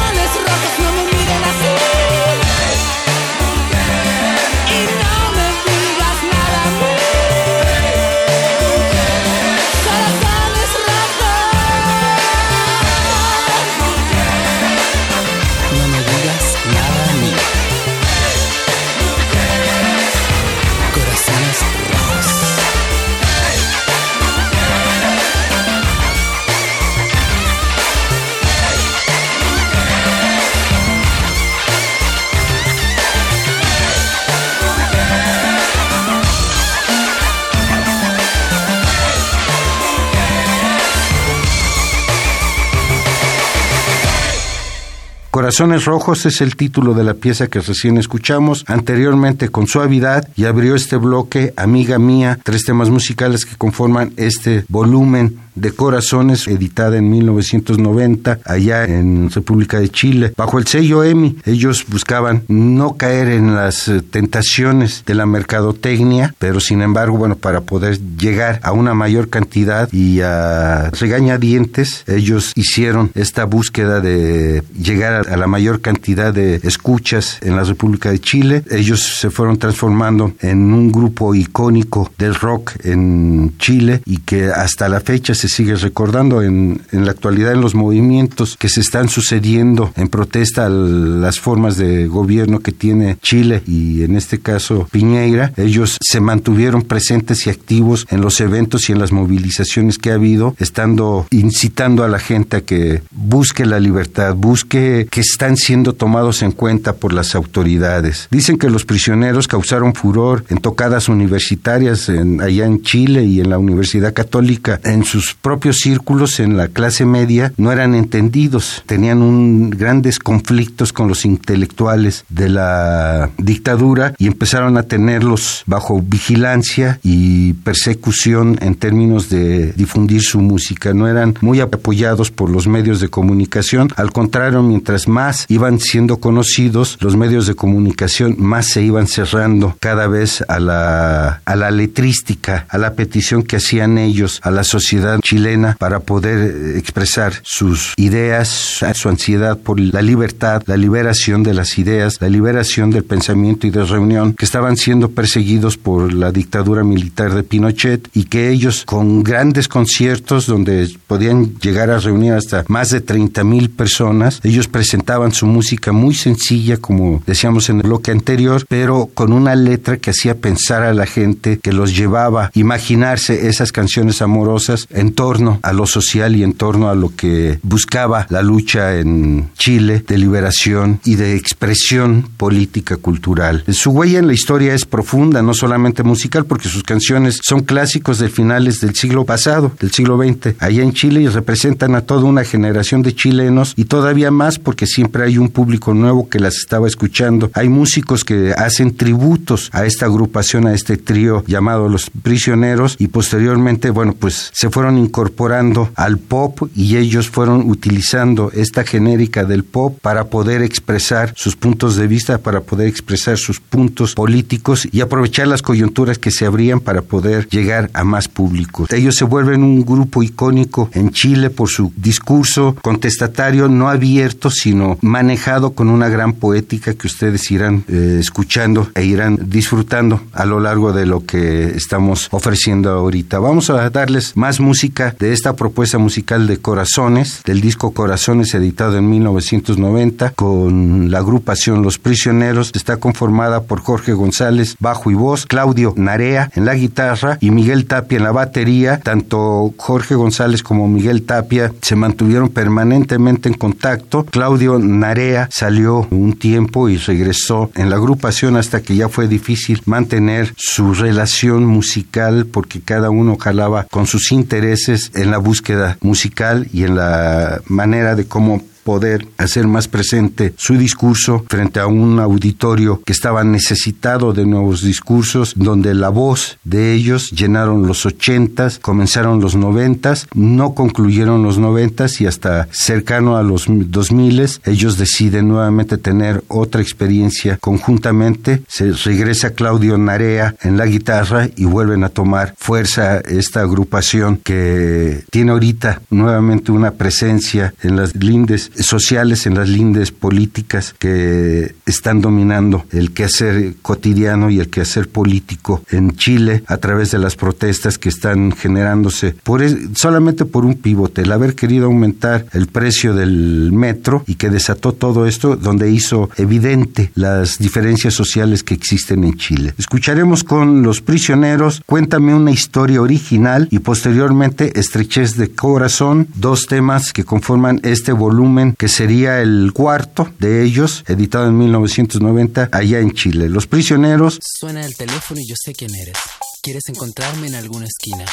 Corazones 45.42 45.86
Rojos 45.86 46.28
es 46.28 46.40
el 46.42 46.56
título 46.56 46.94
de 46.94 47.04
la 47.04 47.16
pieza 47.16 47.48
que 47.48 47.62
recién 47.62 47.98
escuchamos, 47.98 48.64
anteriormente 48.68 49.50
con 49.50 49.66
suavidad 49.66 50.28
y 50.36 50.46
abrió 50.46 50.76
este 50.76 50.98
bloque 50.98 51.52
Amiga 51.58 51.98
Mía, 51.98 52.38
tres 52.44 52.64
temas 52.64 52.92
musicales 52.92 53.44
que 53.44 53.56
conforman 53.56 54.14
este 54.18 54.66
volumen 54.70 55.40
de 55.56 55.72
Corazones, 55.72 56.48
editada 56.48 56.98
en 56.98 57.10
1990 57.10 58.40
allá 58.46 58.86
en 58.86 59.30
República 59.30 59.80
de 59.80 59.90
Chile, 59.90 60.34
bajo 60.38 60.60
el 60.60 60.68
sello 60.68 61.04
EMI. 61.04 61.38
Ellos 61.46 61.86
buscaban 61.88 62.44
no 62.48 62.98
caer 62.98 63.30
en 63.30 63.56
las 63.56 63.88
eh, 63.88 64.02
tentaciones 64.02 65.04
de 65.06 65.16
la 65.16 65.26
mercadotecnia, 65.26 66.34
pero 66.40 66.60
sin 66.60 66.82
embargo, 66.82 67.18
bueno, 67.18 67.36
para 67.36 67.62
poder 67.62 68.00
llegar 68.18 68.60
a 68.64 68.72
una 68.72 68.94
mayor 68.94 69.30
cantidad 69.30 69.92
y 69.92 70.22
a 70.22 70.90
regañadientes, 70.92 72.04
ellos 72.08 72.52
hicieron 72.56 73.12
esta 73.16 73.46
búsqueda 73.46 74.02
de 74.02 74.64
llegar 74.80 75.30
a 75.30 75.38
la 75.38 75.48
mayor 75.48 75.82
cantidad 75.82 76.34
de 76.34 76.56
escuchas 76.64 77.40
en 77.42 77.56
la 77.56 77.64
República 77.64 78.12
de 78.12 78.20
Chile. 78.20 78.64
Ellos 78.70 79.02
se 79.02 79.30
fueron 79.30 79.58
transformando 79.58 80.34
en 80.40 80.74
un 80.74 80.92
grupo 80.92 81.34
icónico 81.36 82.12
del 82.18 82.36
rock 82.36 82.74
en 82.84 83.54
Chile 83.58 84.02
y 84.06 84.18
que 84.18 84.46
hasta 84.46 84.90
la 84.90 85.00
fecha 85.00 85.34
se 85.42 85.48
sigue 85.48 85.76
recordando 85.76 86.44
en, 86.44 86.82
en 86.92 87.06
la 87.06 87.12
actualidad 87.12 87.54
en 87.54 87.62
los 87.62 87.74
movimientos 87.74 88.58
que 88.58 88.70
se 88.70 88.80
están 88.80 89.10
sucediendo 89.10 89.92
en 89.96 90.08
protesta 90.08 90.68
a 90.68 90.70
las 90.70 91.40
formas 91.40 91.78
de 91.78 92.06
gobierno 92.06 92.60
que 92.60 92.72
tiene 92.72 93.18
Chile 93.24 93.64
y 93.66 94.04
en 94.04 94.16
este 94.16 94.40
caso 94.40 94.88
Piñeira. 94.92 95.52
Ellos 95.58 95.98
se 96.00 96.22
mantuvieron 96.22 96.84
presentes 96.84 97.48
y 97.48 97.50
activos 97.50 98.06
en 98.12 98.22
los 98.22 98.40
eventos 98.40 98.88
y 98.88 98.92
en 98.92 99.00
las 99.00 99.12
movilizaciones 99.12 99.98
que 99.98 100.12
ha 100.12 100.16
habido, 100.16 100.56
estando 100.60 101.26
incitando 101.32 102.04
a 102.04 102.08
la 102.08 102.20
gente 102.20 102.58
a 102.58 102.62
que 102.62 103.02
busque 103.10 103.66
la 103.66 103.80
libertad, 103.80 104.36
busque 104.36 105.08
que 105.10 105.22
están 105.22 105.58
siendo 105.58 105.94
tomados 105.94 106.44
en 106.44 106.52
cuenta 106.52 106.94
por 106.94 107.14
las 107.14 107.34
autoridades. 107.34 108.28
Dicen 108.30 108.60
que 108.60 108.70
los 108.70 108.86
prisioneros 108.86 109.48
causaron 109.48 109.96
furor 109.96 110.46
en 110.50 110.60
tocadas 110.60 111.10
universitarias 111.10 112.10
allá 112.10 112.66
en 112.68 112.84
Chile 112.84 113.24
y 113.24 113.40
en 113.40 113.50
la 113.50 113.58
Universidad 113.58 114.14
Católica 114.14 114.80
en 114.84 115.04
sus 115.04 115.31
propios 115.34 115.78
círculos 115.78 116.40
en 116.40 116.58
la 116.58 116.68
clase 116.68 117.06
media 117.06 117.54
no 117.58 117.72
eran 117.72 117.96
entendidos, 117.96 118.84
tenían 118.86 119.22
un, 119.22 119.70
grandes 119.70 120.20
conflictos 120.20 120.94
con 120.94 121.08
los 121.08 121.26
intelectuales 121.26 122.26
de 122.30 122.50
la 122.50 123.30
dictadura 123.38 124.14
y 124.18 124.28
empezaron 124.28 124.78
a 124.78 124.84
tenerlos 124.84 125.64
bajo 125.66 126.02
vigilancia 126.02 127.00
y 127.04 127.54
persecución 127.54 128.58
en 128.62 128.76
términos 128.76 129.30
de 129.30 129.74
difundir 129.74 130.22
su 130.22 130.40
música. 130.40 130.94
No 130.94 131.08
eran 131.08 131.36
muy 131.42 131.60
apoyados 131.60 132.32
por 132.32 132.50
los 132.50 132.68
medios 132.68 133.00
de 133.00 133.10
comunicación, 133.10 133.90
al 133.96 134.12
contrario, 134.12 134.62
mientras 134.64 135.08
más 135.08 135.46
iban 135.50 135.80
siendo 135.80 136.18
conocidos, 136.18 136.98
los 137.00 137.16
medios 137.16 137.48
de 137.48 137.56
comunicación 137.56 138.36
más 138.38 138.68
se 138.68 138.82
iban 138.82 139.08
cerrando 139.08 139.76
cada 139.80 140.08
vez 140.08 140.44
a 140.48 140.60
la, 140.60 141.42
a 141.46 141.56
la 141.56 141.72
letrística, 141.72 142.66
a 142.70 142.78
la 142.78 142.94
petición 142.94 143.44
que 143.44 143.58
hacían 143.58 143.98
ellos 143.98 144.40
a 144.44 144.52
la 144.52 144.64
sociedad 144.64 145.20
chilena 145.22 145.76
para 145.80 146.00
poder 146.00 146.78
expresar 146.78 147.34
sus 147.44 147.94
ideas, 147.98 148.48
su 148.94 149.10
ansiedad 149.10 149.58
por 149.58 149.80
la 149.80 150.02
libertad, 150.02 150.64
la 150.66 150.78
liberación 150.78 151.44
de 151.44 151.54
las 151.54 151.78
ideas, 151.78 152.18
la 152.20 152.30
liberación 152.30 152.92
del 152.92 153.04
pensamiento 153.04 153.68
y 153.68 153.72
de 153.72 153.84
reunión, 153.84 154.34
que 154.34 154.46
estaban 154.46 154.78
siendo 154.78 155.12
perseguidos 155.12 155.78
por 155.78 156.14
la 156.14 156.32
dictadura 156.32 156.84
militar 156.84 157.34
de 157.34 157.44
Pinochet 157.44 158.10
y 158.14 158.26
que 158.26 158.50
ellos 158.50 158.84
con 158.86 159.24
grandes 159.24 159.68
conciertos 159.68 160.48
donde 160.48 160.90
podían 161.08 161.56
llegar 161.60 161.90
a 161.90 162.00
reunir 162.00 162.34
hasta 162.34 162.64
más 162.68 162.90
de 162.90 163.02
30 163.02 163.44
mil 163.44 163.70
personas, 163.70 164.40
ellos 164.44 164.68
presentaban 164.68 165.32
su 165.32 165.46
música 165.46 165.92
muy 165.92 166.16
sencilla, 166.16 166.78
como 166.78 167.22
decíamos 167.26 167.70
en 167.70 167.78
el 167.78 167.84
bloque 167.84 168.12
anterior, 168.12 168.66
pero 168.68 169.10
con 169.14 169.34
una 169.34 169.56
letra 169.56 169.98
que 169.98 170.12
hacía 170.12 170.36
pensar 170.36 170.84
a 170.84 170.94
la 170.94 171.06
gente, 171.06 171.60
que 171.60 171.74
los 171.74 171.96
llevaba 171.96 172.46
a 172.46 172.52
imaginarse 172.54 173.48
esas 173.48 173.72
canciones 173.72 174.22
amorosas 174.22 174.88
en 174.90 175.11
torno 175.14 175.60
a 175.62 175.74
lo 175.74 175.86
social 175.86 176.36
y 176.36 176.44
en 176.44 176.54
torno 176.54 176.90
a 176.90 176.96
lo 176.96 177.14
que 177.16 177.60
buscaba 177.64 178.28
la 178.30 178.42
lucha 178.42 178.98
en 178.98 179.50
Chile 179.58 180.04
de 180.08 180.18
liberación 180.18 181.00
y 181.06 181.16
de 181.16 181.36
expresión 181.36 182.30
política 182.38 182.98
cultural. 182.98 183.64
Su 183.70 183.92
huella 183.92 184.20
en 184.20 184.28
la 184.28 184.34
historia 184.34 184.74
es 184.74 184.86
profunda, 184.86 185.42
no 185.42 185.54
solamente 185.54 186.04
musical, 186.04 186.46
porque 186.46 186.70
sus 186.70 186.84
canciones 186.84 187.40
son 187.44 187.62
clásicos 187.62 188.20
de 188.20 188.30
finales 188.30 188.80
del 188.80 188.96
siglo 188.96 189.26
pasado, 189.26 189.72
del 189.80 189.92
siglo 189.92 190.18
XX, 190.18 190.56
allá 190.60 190.84
en 190.84 190.94
Chile 190.94 191.22
y 191.22 191.28
representan 191.28 191.96
a 191.96 192.02
toda 192.02 192.26
una 192.26 192.44
generación 192.44 193.02
de 193.02 193.16
chilenos 193.16 193.74
y 193.76 193.86
todavía 193.86 194.32
más 194.32 194.60
porque 194.60 194.86
siempre 194.86 195.24
hay 195.24 195.38
un 195.38 195.50
público 195.50 195.94
nuevo 195.94 196.30
que 196.30 196.40
las 196.40 196.58
estaba 196.58 196.88
escuchando. 196.88 197.52
Hay 197.54 197.70
músicos 197.70 198.24
que 198.24 198.54
hacen 198.58 198.96
tributos 198.96 199.70
a 199.74 199.86
esta 199.86 200.06
agrupación, 200.06 200.68
a 200.68 200.74
este 200.74 200.98
trío 200.98 201.44
llamado 201.48 201.90
Los 201.90 202.10
Prisioneros 202.10 202.96
y 203.00 203.08
posteriormente, 203.08 203.90
bueno, 203.90 204.14
pues 204.18 204.52
se 204.54 204.70
fueron 204.70 204.98
incorporando 205.02 205.90
al 205.96 206.18
pop 206.18 206.70
y 206.76 206.98
ellos 206.98 207.30
fueron 207.30 207.70
utilizando 207.70 208.52
esta 208.54 208.84
genérica 208.84 209.44
del 209.44 209.64
pop 209.64 209.98
para 210.02 210.26
poder 210.26 210.62
expresar 210.62 211.34
sus 211.36 211.56
puntos 211.56 211.96
de 211.96 212.08
vista, 212.08 212.38
para 212.38 212.62
poder 212.62 212.88
expresar 212.88 213.38
sus 213.38 213.60
puntos 213.60 214.16
políticos 214.16 214.88
y 214.92 215.02
aprovechar 215.02 215.48
las 215.48 215.62
coyunturas 215.62 216.18
que 216.18 216.32
se 216.32 216.46
abrían 216.46 216.80
para 216.80 217.02
poder 217.02 217.48
llegar 217.50 217.90
a 217.94 218.04
más 218.04 218.28
públicos. 218.28 218.92
Ellos 218.92 219.16
se 219.16 219.26
vuelven 219.26 219.64
un 219.64 219.86
grupo 219.86 220.24
icónico 220.24 220.90
en 220.94 221.12
Chile 221.12 221.50
por 221.50 221.70
su 221.70 221.92
discurso 221.96 222.76
contestatario 222.82 223.68
no 223.68 223.90
abierto, 223.90 224.50
sino 224.50 224.98
manejado 225.02 225.72
con 225.72 225.90
una 225.90 226.10
gran 226.10 226.34
poética 226.34 226.94
que 226.94 227.08
ustedes 227.08 227.50
irán 227.52 227.84
eh, 227.88 228.18
escuchando 228.20 228.90
e 228.96 229.06
irán 229.06 229.38
disfrutando 229.46 230.22
a 230.34 230.46
lo 230.46 230.60
largo 230.60 230.94
de 230.94 231.06
lo 231.06 231.26
que 231.26 231.76
estamos 231.76 232.28
ofreciendo 232.32 232.90
ahorita. 232.92 233.40
Vamos 233.40 233.70
a 233.70 233.90
darles 233.90 234.36
más 234.36 234.60
música 234.60 234.91
de 234.92 235.32
esta 235.32 235.56
propuesta 235.56 235.98
musical 235.98 236.48
de 236.48 236.58
Corazones, 236.58 237.42
del 237.46 237.62
disco 237.62 237.92
Corazones 237.92 238.54
editado 238.54 238.98
en 238.98 239.10
1990 239.10 240.32
con 240.32 241.10
la 241.10 241.20
agrupación 241.20 241.82
Los 241.82 241.98
Prisioneros. 241.98 242.72
Está 242.74 242.98
conformada 242.98 243.64
por 243.64 243.80
Jorge 243.80 244.12
González, 244.12 244.76
bajo 244.80 245.10
y 245.10 245.14
voz, 245.14 245.46
Claudio 245.46 245.94
Narea 245.96 246.52
en 246.56 246.66
la 246.66 246.76
guitarra 246.76 247.38
y 247.40 247.52
Miguel 247.52 247.86
Tapia 247.86 248.18
en 248.18 248.26
la 248.26 248.34
batería. 248.34 249.00
Tanto 249.00 249.74
Jorge 249.78 250.16
González 250.16 250.62
como 250.62 250.90
Miguel 250.90 251.24
Tapia 251.24 251.72
se 251.82 251.96
mantuvieron 251.96 252.50
permanentemente 252.50 253.48
en 253.48 253.56
contacto. 253.56 254.26
Claudio 254.26 254.78
Narea 254.78 255.48
salió 255.52 256.06
un 256.12 256.34
tiempo 256.34 256.90
y 256.90 256.98
regresó 256.98 257.72
en 257.76 257.90
la 257.90 257.96
agrupación 257.96 258.58
hasta 258.58 258.82
que 258.82 258.96
ya 258.96 259.08
fue 259.08 259.30
difícil 259.30 259.82
mantener 259.86 260.54
su 260.58 260.94
relación 260.94 261.66
musical 261.66 262.46
porque 262.46 262.82
cada 262.82 263.10
uno 263.10 263.38
jalaba 263.38 263.86
con 263.86 264.06
sus 264.06 264.34
intereses 264.34 264.81
en 264.90 265.32
la 265.32 265.38
búsqueda 265.38 265.98
musical 266.02 266.68
y 266.74 266.84
en 266.84 266.96
la 266.96 267.62
manera 267.68 268.16
de 268.16 268.26
cómo 268.26 268.64
poder 268.84 269.28
hacer 269.38 269.68
más 269.68 269.88
presente 269.88 270.54
su 270.58 270.78
discurso 270.78 271.46
frente 271.48 271.80
a 271.80 271.88
un 271.88 272.20
auditorio 272.20 273.02
que 273.06 273.14
estaba 273.14 273.44
necesitado 273.44 274.34
de 274.34 274.46
nuevos 274.46 274.82
discursos, 274.82 275.54
donde 275.56 275.94
la 275.94 276.10
voz 276.10 276.58
de 276.64 276.94
ellos 276.94 277.32
llenaron 277.32 277.88
los 277.88 278.06
ochentas, 278.06 278.80
comenzaron 278.80 279.40
los 279.40 279.56
noventas, 279.56 280.28
no 280.34 280.74
concluyeron 280.74 281.44
los 281.44 281.58
noventas 281.58 282.22
y 282.22 282.26
hasta 282.26 282.68
cercano 282.72 283.38
a 283.38 283.44
los 283.44 283.66
dos 283.68 284.12
miles 284.12 284.62
ellos 284.66 284.98
deciden 284.98 285.48
nuevamente 285.48 285.98
tener 285.98 286.44
otra 286.48 286.82
experiencia 286.82 287.58
conjuntamente. 287.58 288.64
Se 288.68 288.92
regresa 288.92 289.52
Claudio 289.52 289.98
Narea 289.98 290.56
en 290.62 290.78
la 290.78 290.86
guitarra 290.86 291.50
y 291.56 291.66
vuelven 291.66 292.04
a 292.04 292.10
tomar 292.10 292.54
fuerza 292.58 293.20
esta 293.20 293.62
agrupación 293.62 294.38
que 294.38 295.24
tiene 295.30 295.52
ahorita 295.52 296.02
nuevamente 296.10 296.72
una 296.72 296.92
presencia 296.92 297.74
en 297.82 297.96
las 297.96 298.16
lindes 298.16 298.71
sociales, 298.80 299.46
en 299.46 299.56
las 299.56 299.70
lindes 299.70 300.12
políticas 300.12 300.96
que 300.98 301.76
están 301.86 302.22
dominando 302.22 302.86
el 302.92 303.12
quehacer 303.12 303.76
cotidiano 303.82 304.50
y 304.50 304.60
el 304.60 304.70
quehacer 304.70 305.10
político 305.10 305.84
en 305.90 306.16
Chile 306.16 306.64
a 306.68 306.78
través 306.78 307.12
de 307.12 307.20
las 307.20 307.36
protestas 307.36 307.98
que 307.98 308.10
están 308.10 308.52
generándose 308.52 309.36
por 309.44 309.62
solamente 309.96 310.46
por 310.46 310.66
un 310.66 310.76
pivote, 310.76 311.22
el 311.22 311.32
haber 311.32 311.56
querido 311.56 311.86
aumentar 311.86 312.46
el 312.54 312.68
precio 312.68 313.14
del 313.14 313.72
metro 313.72 314.24
y 314.28 314.36
que 314.36 314.50
desató 314.50 314.94
todo 314.94 315.28
esto, 315.28 315.56
donde 315.56 315.92
hizo 315.92 316.30
evidente 316.38 317.12
las 317.16 317.58
diferencias 317.58 318.14
sociales 318.14 318.64
que 318.64 318.74
existen 318.74 319.24
en 319.24 319.38
Chile. 319.38 319.74
Escucharemos 319.78 320.44
con 320.44 320.84
Los 320.84 321.02
Prisioneros, 321.02 321.82
Cuéntame 321.86 322.34
una 322.34 322.52
historia 322.52 323.02
original 323.02 323.68
y 323.72 323.80
posteriormente 323.80 324.80
Estrechez 324.80 325.36
de 325.36 325.52
Corazón, 325.52 326.28
dos 326.36 326.66
temas 326.68 327.12
que 327.14 327.24
conforman 327.24 327.80
este 327.84 328.12
volumen 328.12 328.61
que 328.78 328.88
sería 328.88 329.42
el 329.42 329.72
cuarto 329.74 330.32
de 330.40 330.64
ellos, 330.64 331.04
editado 331.08 331.48
en 331.48 331.58
1990 331.58 332.70
allá 332.72 333.00
en 333.00 333.12
Chile. 333.12 333.50
Los 333.50 333.68
prisioneros. 333.68 334.40
Suena 334.42 334.86
el 334.86 334.96
teléfono 334.96 335.40
y 335.42 335.48
yo 335.50 335.56
sé 335.58 335.74
quién 335.74 335.92
eres. 335.96 336.18
Quieres 336.62 336.84
encontrarme 336.88 337.48
en 337.48 337.56
alguna 337.56 337.86
esquina 337.86 338.26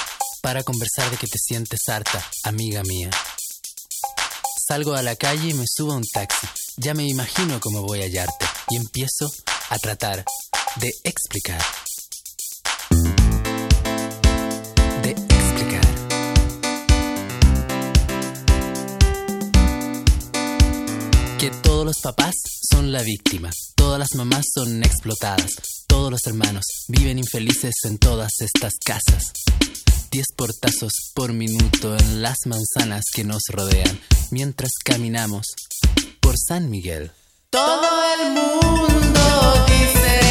para 0.43 0.63
conversar 0.63 1.11
de 1.11 1.17
que 1.17 1.27
te 1.27 1.39
sientes 1.39 1.81
harta, 1.89 2.23
amiga 2.45 2.83
mía. 2.85 3.11
Salgo 4.69 4.95
a 4.95 5.03
la 5.03 5.17
calle 5.17 5.51
y 5.51 5.55
me 5.55 5.65
subo 5.67 5.93
a 5.93 5.97
un 5.97 6.05
taxi. 6.13 6.47
Ya 6.77 6.95
me 6.95 7.09
imagino 7.09 7.59
cómo 7.61 7.83
voy 7.83 8.01
a 8.01 8.05
hallarte 8.05 8.47
y 8.71 8.77
empiezo 8.77 9.31
a 9.71 9.79
tratar 9.79 10.25
de 10.81 10.93
explicar 11.05 11.61
todos 21.79 21.95
los 21.95 22.03
papás 22.03 22.35
son 22.73 22.91
la 22.91 23.05
víctima, 23.05 23.51
todas 23.77 24.01
las 24.01 24.09
mamás 24.17 24.47
son 24.53 24.83
explotadas, 24.83 25.53
todos 25.87 26.11
los 26.11 26.27
hermanos 26.27 26.65
viven 26.89 27.21
infelices 27.21 27.73
en 27.85 27.99
todas 27.99 28.33
estas 28.41 28.73
casas. 28.85 29.33
Diez 30.11 30.27
portazos 30.37 30.91
por 31.15 31.33
minuto 31.33 31.97
en 31.97 32.21
las 32.21 32.37
manzanas 32.47 33.05
que 33.15 33.23
nos 33.23 33.43
rodean 33.53 34.01
mientras 34.33 34.73
caminamos 34.85 35.47
por 36.19 36.35
San 36.37 36.69
Miguel. 36.69 37.13
Todo 37.49 37.89
el 38.13 38.33
mundo 38.33 39.67
dice 39.69 40.28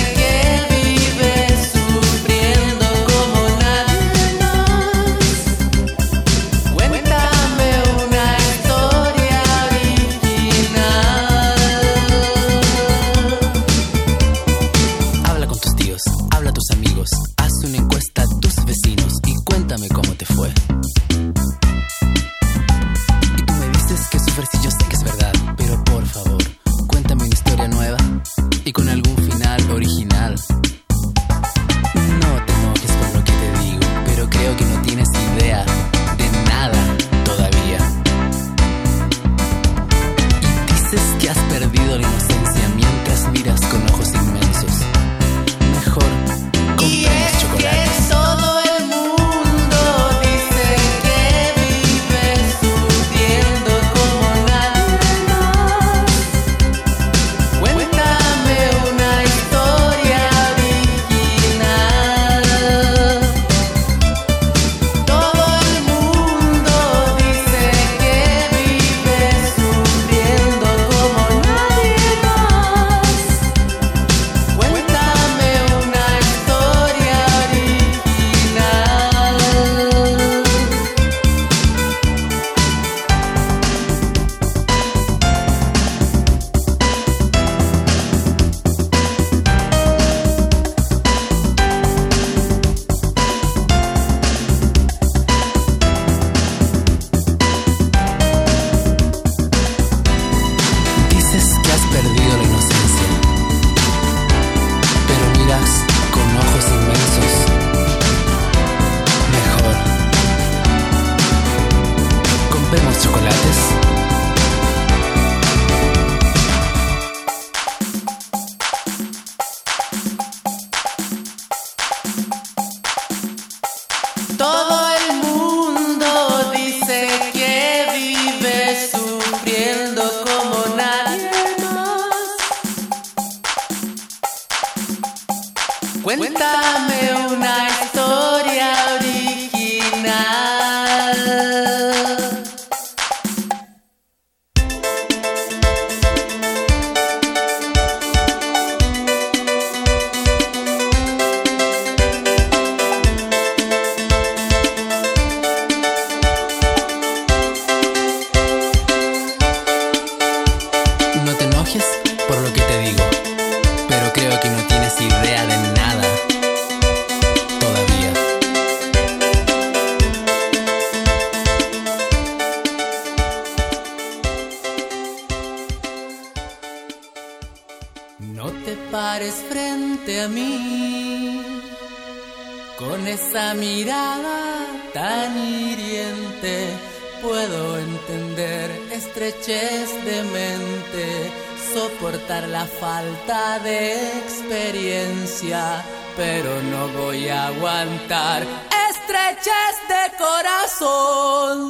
estrechez 189.28 190.06
de 190.06 190.24
mente, 190.24 191.32
soportar 191.74 192.48
la 192.48 192.66
falta 192.66 193.60
de 193.60 194.20
experiencia, 194.20 195.84
pero 196.16 196.62
no 196.64 196.88
voy 197.00 197.28
a 197.28 197.48
aguantar 197.48 198.44
estrechez 198.90 199.76
de 199.90 200.18
corazón. 200.18 201.70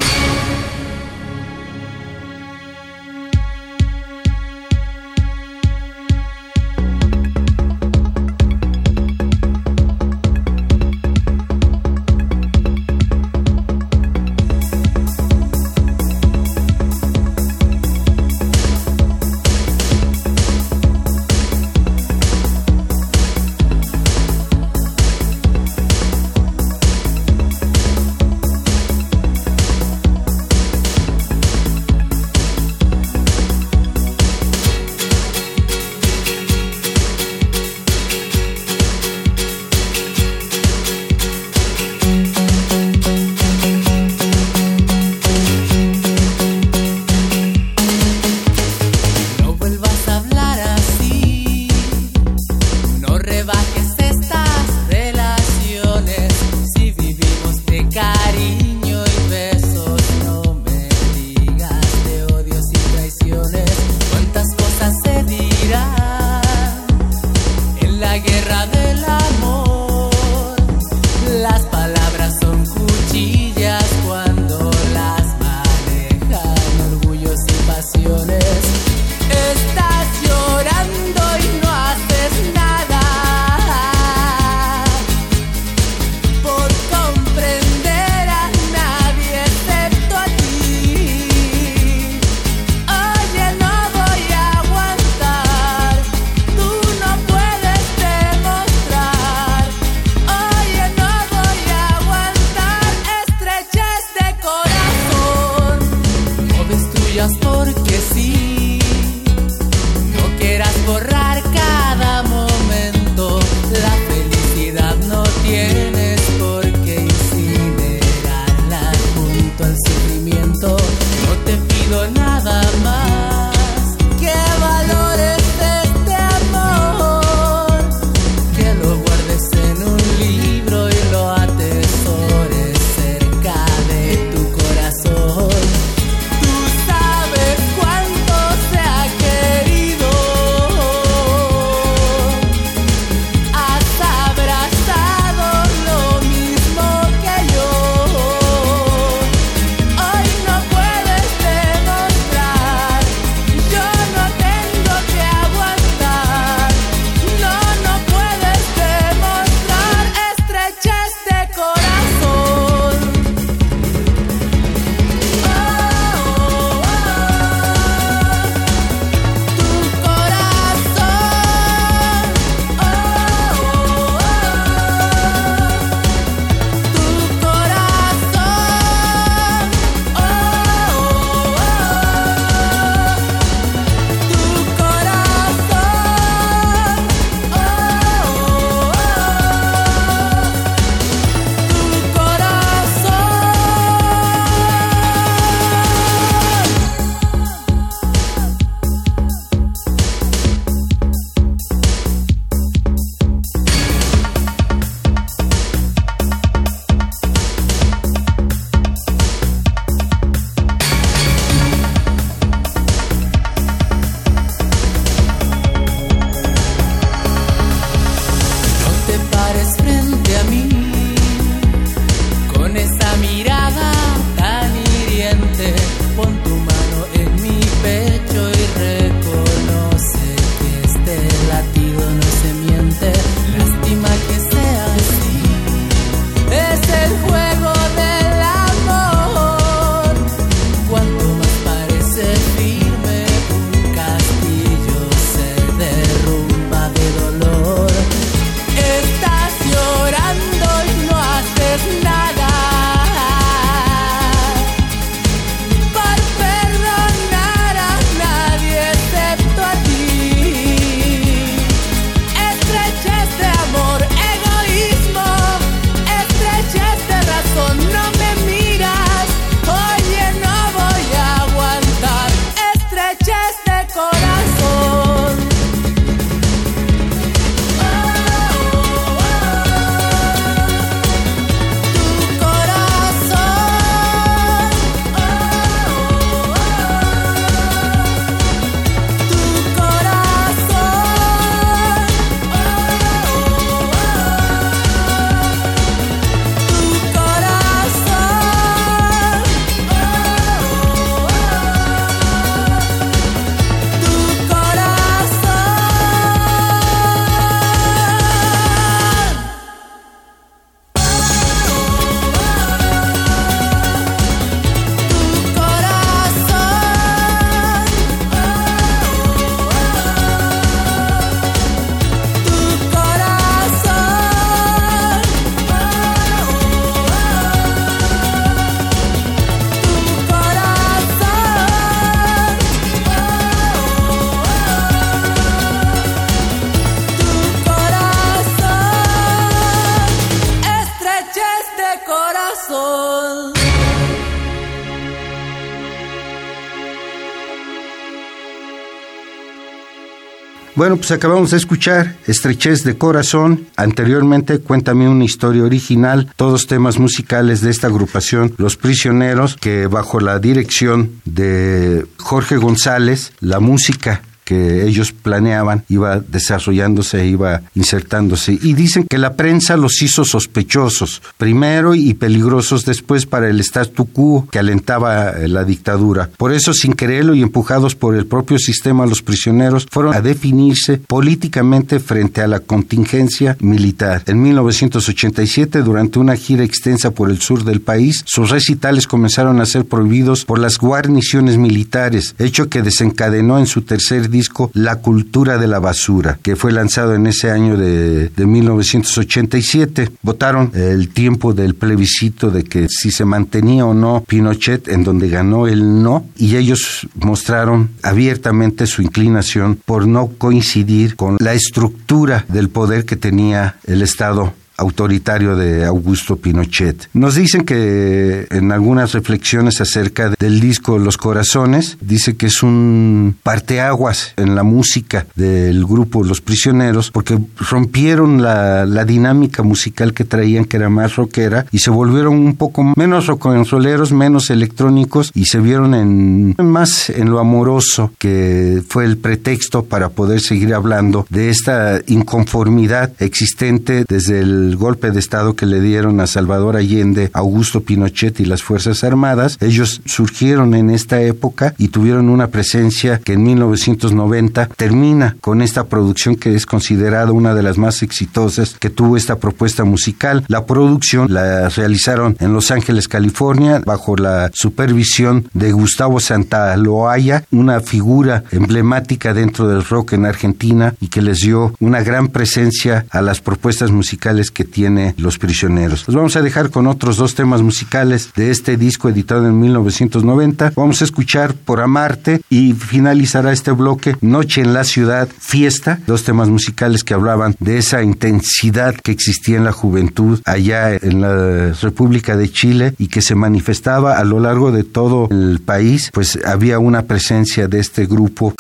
Bueno, 350.78 350.98
pues 350.98 351.10
acabamos 351.10 351.50
de 351.50 351.58
escuchar 351.58 352.18
Estrechez 352.28 352.84
de 352.84 353.00
Corazón. 353.00 353.66
Anteriormente, 353.78 354.60
Cuéntame 354.60 355.10
una 355.10 355.24
historia 355.24 355.64
original, 355.64 356.32
todos 356.36 356.68
temas 356.68 357.00
musicales 357.00 357.62
de 357.62 357.72
esta 357.72 357.88
agrupación, 357.88 358.54
Los 358.60 358.78
Prisioneros, 358.78 359.56
que 359.56 359.88
bajo 359.88 360.20
la 360.20 360.38
dirección 360.38 361.20
de 361.26 362.06
Jorge 362.20 362.58
González, 362.58 363.34
la 363.40 363.60
música 363.60 364.22
que 364.48 364.88
ellos 364.88 365.12
planeaban 365.12 365.84
iba 365.90 366.22
desarrollándose, 366.22 367.28
iba 367.28 367.64
insertándose. 367.76 368.58
Y 368.62 368.76
dicen 368.76 369.06
que 369.10 369.18
la 369.18 369.34
prensa 369.34 369.76
los 369.76 370.02
hizo 370.02 370.24
sospechosos, 370.24 371.22
primero 371.38 371.96
y 371.96 372.14
peligrosos 372.14 372.86
después 372.86 373.26
para 373.26 373.50
el 373.50 373.60
statu 373.60 374.06
quo 374.06 374.48
que 374.50 374.60
alentaba 374.60 375.32
eh, 375.32 375.50
la 375.50 375.66
dictadura. 375.66 376.30
Por 376.38 376.54
eso, 376.54 376.72
sin 376.74 376.94
quererlo 376.94 377.36
y 377.36 377.42
empujados 377.42 377.96
por 377.96 378.16
el 378.16 378.26
propio 378.26 378.58
sistema, 378.58 379.06
los 379.06 379.22
prisioneros 379.22 379.86
fueron 379.92 380.14
a 380.14 380.22
definirse 380.22 380.98
políticamente 380.98 382.00
frente 382.00 382.40
a 382.40 382.48
la 382.48 382.62
contingencia 382.62 383.58
militar. 383.60 384.24
En 384.28 384.42
1987, 384.42 385.82
durante 385.82 386.20
una 386.20 386.38
gira 386.38 386.64
extensa 386.64 387.12
por 387.12 387.30
el 387.30 387.42
sur 387.42 387.66
del 387.66 387.82
país, 387.82 388.24
sus 388.26 388.50
recitales 388.50 389.08
comenzaron 389.08 389.60
a 389.60 389.66
ser 389.66 389.84
prohibidos 389.84 390.46
por 390.46 390.60
las 390.60 390.78
guarniciones 390.78 391.58
militares, 391.58 392.34
hecho 392.40 392.70
que 392.70 392.82
desencadenó 392.82 393.60
en 393.60 393.68
su 393.68 393.82
tercer 393.82 394.30
día 394.30 394.37
disco 394.38 394.72
La 394.74 394.98
cultura 394.98 395.58
de 395.58 395.68
la 395.68 395.80
basura, 395.80 396.40
que 396.42 396.56
fue 396.56 396.72
lanzado 396.72 397.16
en 397.16 397.28
ese 397.28 397.52
año 397.52 397.78
de, 397.78 398.30
de 398.30 398.46
1987. 398.46 400.12
Votaron 400.22 400.72
el 400.74 401.10
tiempo 401.10 401.54
del 401.54 401.76
plebiscito 401.76 402.52
de 402.52 402.64
que 402.64 402.88
si 402.90 403.12
se 403.12 403.26
mantenía 403.26 403.86
o 403.86 403.94
no 403.94 404.24
Pinochet, 404.28 404.88
en 404.88 405.04
donde 405.04 405.30
ganó 405.30 405.68
el 405.68 406.04
no, 406.04 406.26
y 406.38 406.56
ellos 406.56 407.08
mostraron 407.16 407.90
abiertamente 408.04 408.86
su 408.86 409.02
inclinación 409.02 409.80
por 409.84 410.08
no 410.08 410.28
coincidir 410.38 411.16
con 411.16 411.38
la 411.40 411.54
estructura 411.54 412.46
del 412.48 412.70
poder 412.70 413.06
que 413.06 413.16
tenía 413.16 413.78
el 413.86 414.02
Estado 414.02 414.54
autoritario 414.78 415.56
de 415.56 415.86
Augusto 415.86 416.38
Pinochet. 416.38 417.10
Nos 417.14 417.36
dicen 417.36 417.66
que 417.66 418.48
en 418.52 418.72
algunas 418.72 419.14
reflexiones 419.14 419.82
acerca 419.82 420.32
del 420.40 420.60
disco 420.60 421.00
Los 421.00 421.18
Corazones, 421.18 421.98
dice 422.02 422.38
que 422.38 422.48
es 422.48 422.64
un 422.64 423.36
parteaguas 423.44 424.34
en 424.38 424.56
la 424.56 424.64
música 424.64 425.26
del 425.36 425.86
grupo 425.86 426.24
Los 426.24 426.42
Prisioneros, 426.42 427.12
porque 427.12 427.38
rompieron 427.70 428.42
la, 428.42 428.86
dinámica 429.08 429.64
musical 429.64 430.14
que 430.14 430.26
traían, 430.26 430.66
que 430.66 430.78
era 430.78 430.90
más 430.90 431.16
rockera, 431.16 431.66
y 431.72 431.80
se 431.80 431.90
volvieron 431.90 432.34
un 432.34 432.56
poco 432.56 432.84
menos 432.96 433.28
rock'n'rolleros, 433.28 434.12
menos 434.12 434.50
electrónicos, 434.50 435.32
y 435.34 435.46
se 435.46 435.60
vieron 435.60 435.94
en 435.94 436.56
más 436.58 437.10
en 437.10 437.32
lo 437.32 437.40
amoroso, 437.40 438.12
que 438.18 438.84
fue 438.88 439.06
el 439.06 439.18
pretexto 439.18 439.86
para 439.86 440.10
poder 440.10 440.42
seguir 440.42 440.74
hablando 440.74 441.26
de 441.30 441.50
esta 441.50 442.02
inconformidad 442.08 443.14
existente 443.20 444.06
desde 444.08 444.42
el 444.42 444.67
golpe 444.76 445.12
de 445.12 445.20
Estado 445.20 445.56
que 445.56 445.66
le 445.66 445.80
dieron 445.82 446.20
a 446.20 446.28
Salvador 446.28 446.76
Allende, 446.76 447.30
Augusto 447.34 447.82
Pinochet 447.82 448.40
y 448.40 448.46
las 448.46 448.64
Fuerzas 448.64 449.04
Armadas. 449.04 449.58
Ellos 449.62 450.02
surgieron 450.06 450.74
en 450.74 450.90
esta 450.90 451.22
época 451.22 451.74
y 451.78 451.90
tuvieron 451.90 452.30
una 452.30 452.48
presencia 452.48 453.20
que 453.20 453.34
en 453.34 453.44
1990 453.44 454.68
termina 454.76 455.38
con 455.42 455.62
esta 455.62 455.86
producción 455.86 456.36
que 456.36 456.56
es 456.56 456.66
considerada 456.66 457.32
una 457.32 457.54
de 457.54 457.64
las 457.64 457.78
más 457.78 458.04
exitosas 458.04 458.76
que 458.80 458.90
tuvo 458.90 459.18
esta 459.18 459.38
propuesta 459.38 459.84
musical. 459.84 460.44
La 460.48 460.66
producción 460.66 461.32
la 461.32 461.70
realizaron 461.70 462.36
en 462.40 462.54
Los 462.54 462.72
Ángeles, 462.72 463.08
California, 463.08 463.82
bajo 463.86 464.16
la 464.16 464.52
supervisión 464.54 465.50
de 465.54 465.72
Gustavo 465.72 466.20
Santaloaya, 466.20 467.44
una 467.52 467.80
figura 467.80 468.44
emblemática 468.52 469.34
dentro 469.34 469.68
del 469.68 469.84
rock 469.84 470.14
en 470.14 470.26
Argentina 470.26 470.94
y 471.00 471.08
que 471.08 471.22
les 471.22 471.40
dio 471.40 471.74
una 471.80 472.02
gran 472.02 472.30
presencia 472.30 473.06
a 473.10 473.22
las 473.22 473.42
propuestas 473.42 473.92
musicales 473.92 474.52
que 474.58 474.66
tiene 474.66 475.14
Los 475.20 475.38
Prisioneros. 475.38 476.06
Los 476.08 476.16
vamos 476.16 476.36
a 476.36 476.42
dejar 476.42 476.72
con 476.72 476.88
otros 476.88 477.18
dos 477.18 477.36
temas 477.36 477.62
musicales 477.62 478.32
de 478.36 478.50
este 478.50 478.76
disco 478.76 479.08
editado 479.08 479.46
en 479.48 479.60
1990. 479.60 480.74
Vamos 480.76 481.00
a 481.02 481.06
escuchar 481.06 481.54
Por 481.54 481.80
Amarte 481.80 482.42
y 482.50 482.74
finalizará 482.74 483.52
este 483.52 483.70
bloque 483.70 484.16
Noche 484.22 484.62
en 484.62 484.74
la 484.74 484.84
Ciudad, 484.84 485.28
Fiesta, 485.28 486.00
dos 486.08 486.24
temas 486.24 486.50
musicales 486.50 487.04
que 487.04 487.14
hablaban 487.14 487.56
de 487.60 487.78
esa 487.78 488.02
intensidad 488.02 488.96
que 488.96 489.12
existía 489.12 489.58
en 489.58 489.64
la 489.64 489.74
juventud 489.74 490.40
allá 490.44 490.96
en 490.96 491.22
la 491.22 491.74
República 491.74 492.36
de 492.36 492.50
Chile 492.50 492.96
y 492.98 493.10
que 493.10 493.22
se 493.22 493.36
manifestaba 493.36 494.18
a 494.18 494.24
lo 494.24 494.40
largo 494.40 494.72
de 494.72 494.84
todo 494.84 495.28
el 495.30 495.60
país, 495.64 496.10
pues 496.12 496.40
había 496.44 496.80
una 496.80 497.04
presencia 497.04 497.68
de 497.68 497.80
este 497.80 498.08
grupo 498.08 498.56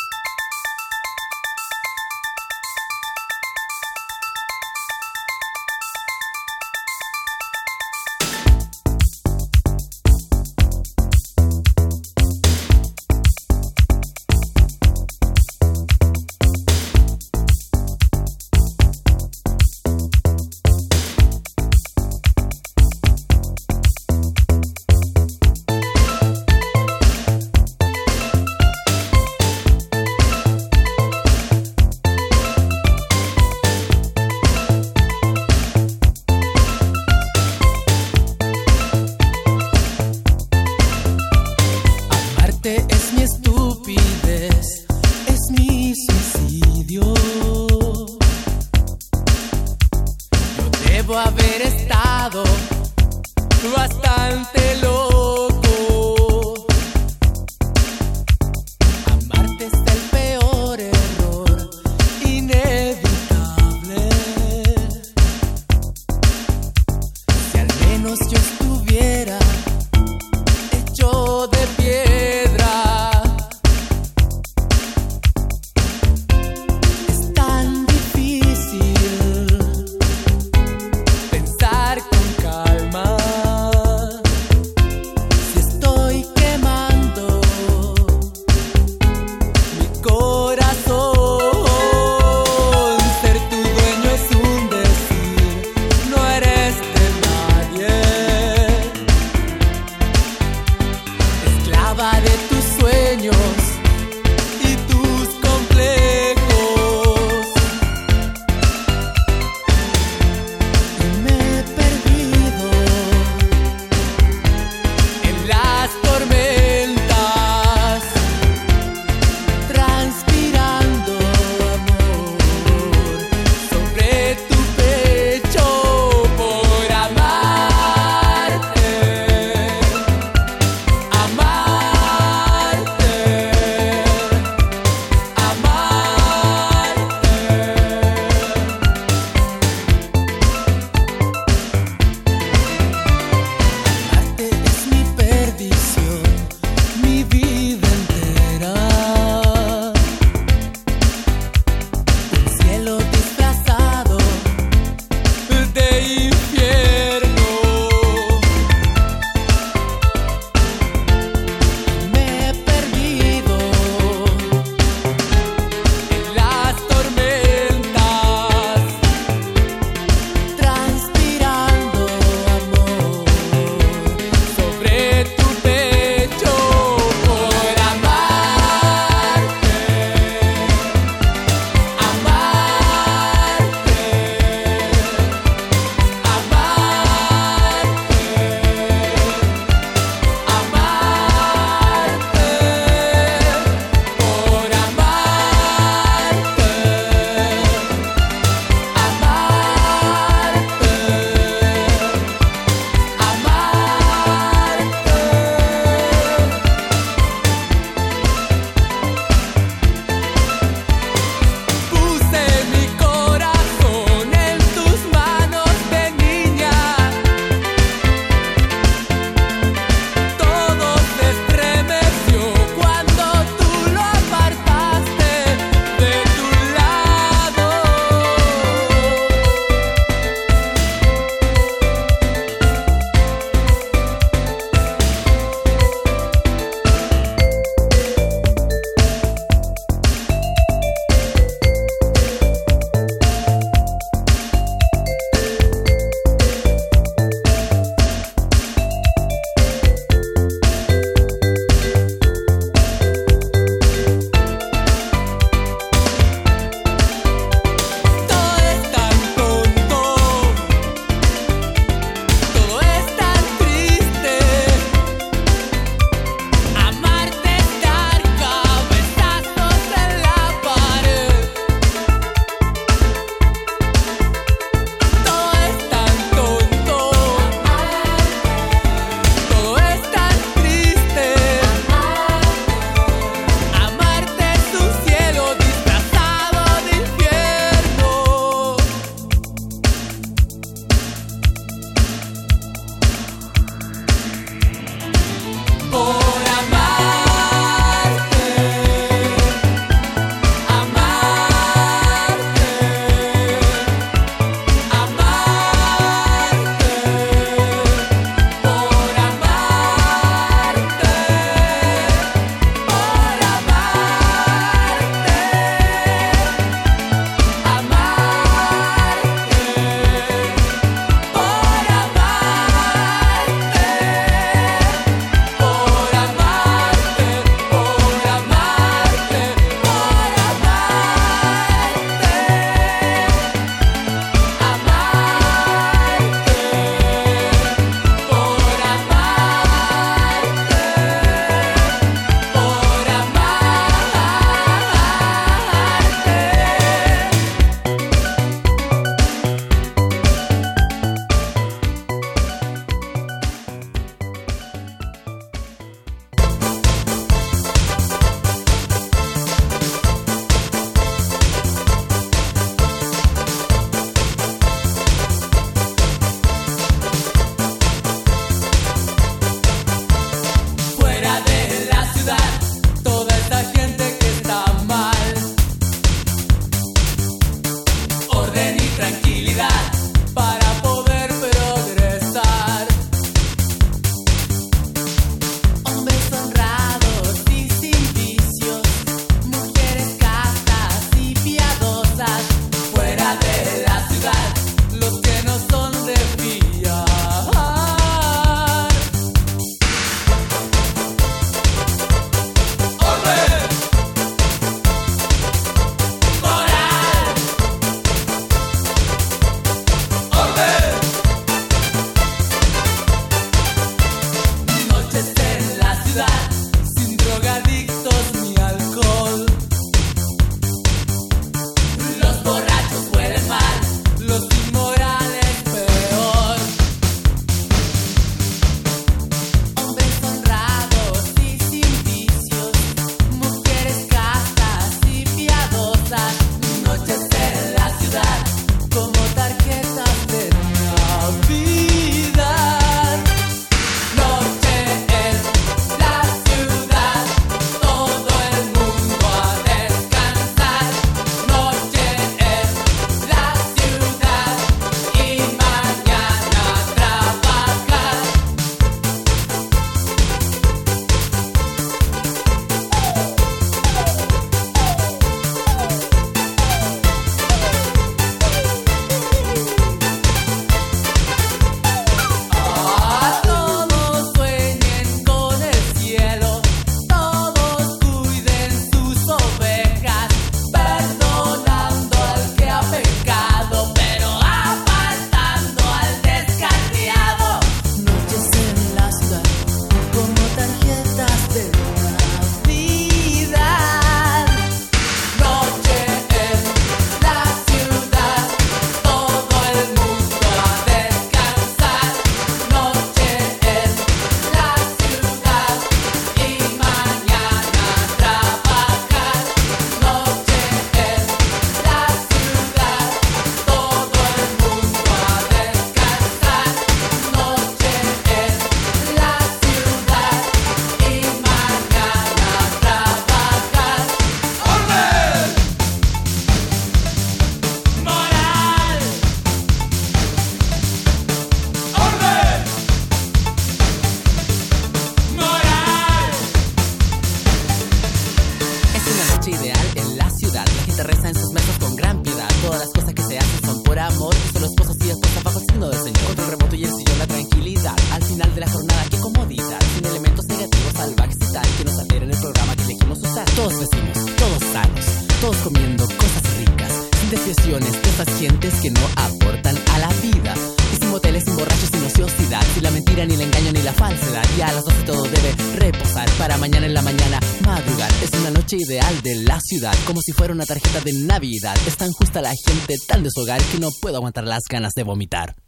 como 570.07 570.21
si 570.21 570.31
fuera 570.31 570.53
una 570.53 570.65
tarjeta 570.65 571.01
de 571.01 571.11
Navidad. 571.13 571.75
Es 571.85 571.97
tan 571.97 572.11
justa 572.13 572.41
la 572.41 572.53
gente, 572.65 572.95
tan 573.07 573.23
de 573.23 573.29
su 573.29 573.41
hogar, 573.41 573.61
que 573.61 573.77
no 573.77 573.89
puedo 574.01 574.15
aguantar 574.15 574.45
las 574.45 574.63
ganas 574.69 574.93
de 574.93 575.03
vomitar. 575.03 575.66